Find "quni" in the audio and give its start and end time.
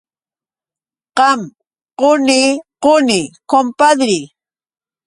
1.99-2.41, 2.83-3.19